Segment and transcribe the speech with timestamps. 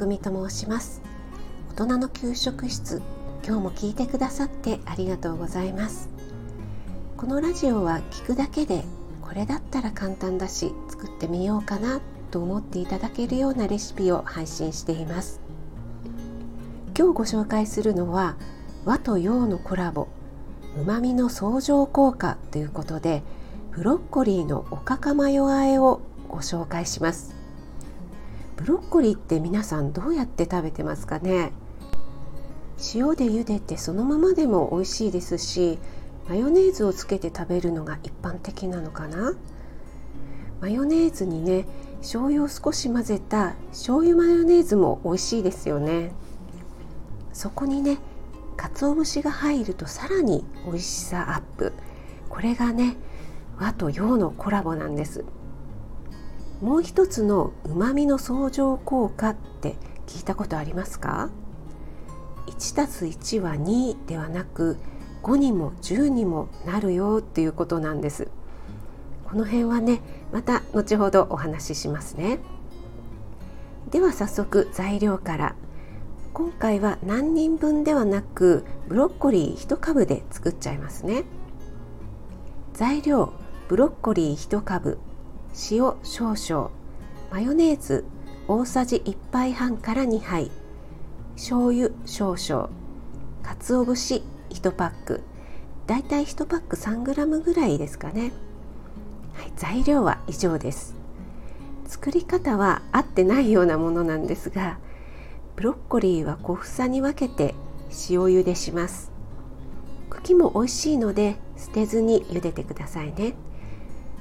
[0.00, 1.02] 匠と申します。
[1.76, 3.02] 大人の給食室
[3.46, 6.08] 今日も聞いてくださってありがとうございます。
[7.18, 8.82] このラジオは聞くだけで
[9.20, 12.00] これだったら簡単だし作ってみようかな
[12.30, 15.38] と思っていただけるようなレシピを配信しています。
[16.98, 18.36] 今日ご紹介するのは
[18.86, 20.08] 和と洋のコラボ
[20.78, 23.22] うまみの相乗効果ということで
[23.72, 27.39] ブロッコリーのおかかマヨ和えをご紹介します。
[28.60, 31.52] ブロッコリーって皆さんどうやって食べてますかね？
[32.94, 35.78] 塩で茹でてそのままでも美味しいですし
[36.28, 39.32] マヨネーズをつけて食べるのが一般的なのかな？
[40.60, 41.66] マヨネーズにね
[42.00, 46.12] 醤油を少し混ぜた醤油マヨネーズも美味しいですよね。
[47.32, 47.96] そこにね
[48.58, 51.72] 鰹節が入るとさらに美味しさアップ。
[52.28, 52.96] これがね
[53.58, 55.24] 和と洋のコラボなんです。
[56.60, 61.30] もう一つのうまみの相乗効果って聞いたことありますか
[62.46, 64.76] ？1たす1は2ではなく
[65.22, 68.28] 5にも10にもなるよっていうことなんです。
[69.24, 72.40] この辺はねまた後ほどお話ししますね。
[73.90, 75.54] では早速材料から。
[76.32, 81.24] 今回は何人分ではなくブロッコリー1株で作っちゃいますね。
[82.72, 83.32] 材料
[83.68, 84.98] ブロッコリー1株。
[85.70, 86.70] 塩少々。
[87.30, 88.04] マヨネーズ。
[88.48, 90.50] 大さじ1杯半から2杯。
[91.36, 92.68] 醤油少々。
[93.42, 94.22] 鰹節。
[94.50, 95.20] 1パック。
[95.86, 98.30] だいたい1パック 3g ぐらいですかね、
[99.34, 100.94] はい、材料は以上です。
[101.86, 104.78] 作り方は合ってないようなものなんですが
[105.56, 107.56] ブロッコリーは小房に分けて
[108.08, 109.10] 塩茹でします。
[110.10, 113.34] 茎も美味しいので捨てずに茹でてくださいね。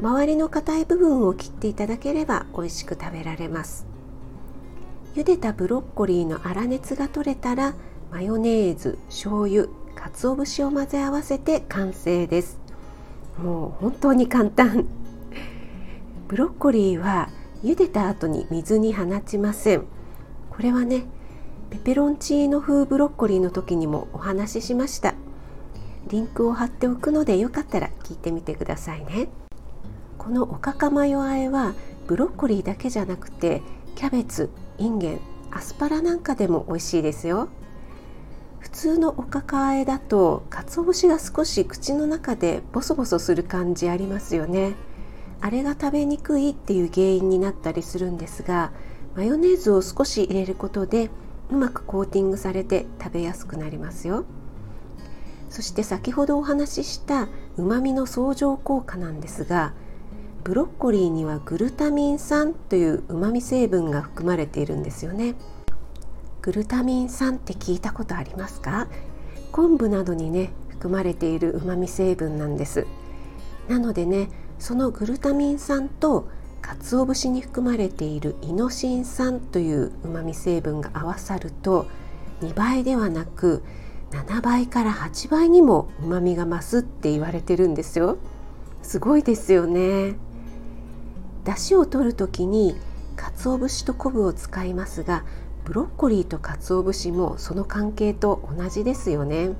[0.00, 3.86] 周りの硬い部分を切っていただければ美味しく食べられます。
[5.14, 7.74] 茹でたブロッコリーの粗熱が取れたら
[8.10, 12.58] マヨネーズ醤油鰹節を混ぜ合わせて完成です。
[13.38, 14.86] もう本当に簡単。
[16.28, 17.28] ブロッコリーは
[17.62, 19.84] 茹でた後に水に放ちません。
[20.50, 21.04] これはね
[21.70, 25.14] ペペロンチーノ風ブロッコリーの時にもお話ししました。
[26.08, 29.28] リンクを貼っておくのでよかったら聞いてみてくださいね。
[30.24, 31.74] このおかかマヨあえは
[32.06, 33.60] ブロッコリーだけじゃなくて
[33.94, 34.48] キャベツ
[34.78, 35.20] インゲン
[35.50, 37.48] アスパラなんかでも美味しいですよ。
[38.58, 44.72] 普通のおかかあえだと鰹節が少し口の中でボソボソする感じありますよね。
[45.42, 48.72] あれが食べにくいっていう原因になったりするんですが
[49.14, 51.10] マヨネーズを少し入れることで
[51.50, 54.24] うまくコーティングされて食べやすくなりますよ。
[55.50, 59.74] そして先ほどお話ししたうまみの相乗効果なんですが
[60.44, 65.36] ブロッコリーにはグルタミン酸といううまみ成分が含まれているんですよね。
[66.42, 68.86] グルタミン酸って聞いたことありますか？
[69.52, 72.86] 昆布などにね含まれているうまみ成分なんです。
[73.68, 74.28] なのでね
[74.58, 76.28] そのグルタミン酸と
[76.60, 81.86] 鰹節に含まれているイノシン酸といううまみ成分が合わさると
[82.42, 83.62] 2倍ではなく
[84.10, 88.18] 7倍から8倍にもうまみが増すって言われてるんですよ。
[88.82, 90.16] すごいですよね。
[91.44, 92.74] 出汁を取る時に
[93.16, 95.24] 鰹節と昆布を使いますが
[95.64, 99.52] ブロッコリーと鰹節もその関係と同じですよね。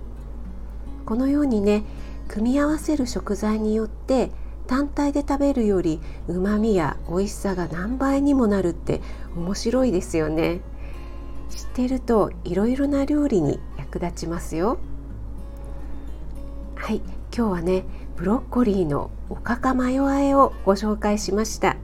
[1.06, 1.84] このようにね
[2.28, 4.30] 組み合わせる食材によって
[4.66, 9.02] 単体で食べるよりうまみや美味しさが何倍にもなるって
[9.36, 10.60] 面白いですよね。
[11.50, 14.78] 知ってるといろいろな料理に役立ちますよ。
[16.74, 16.96] はい
[17.36, 17.84] 今日はね
[18.16, 21.76] ブロッコリーのおかかマヨあえをご紹介しました。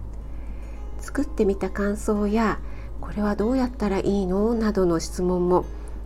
[0.99, 2.61] 作ってみた感想や
[3.01, 4.55] これはどうやったらいいの？
[4.55, 5.65] などの質問も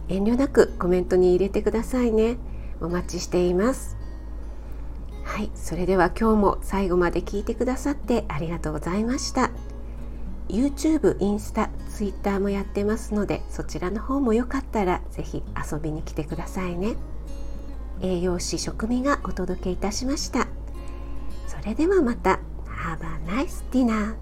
[0.08, 2.38] 遠慮なくコメントに入れてくださいね。
[2.80, 3.96] お待ちしています。
[5.24, 9.50] はいそれでは今日も最後まで聞いてくださってありがとうございました。
[10.48, 16.96] YouTube、インスタ、Twitter もやってますのでそちらの方もよかったら是非遊びに来てくださいね。
[18.04, 20.46] 栄養士食味がお届けいたしました。
[21.46, 22.38] それではまた。
[22.66, 24.14] Have a nice dinner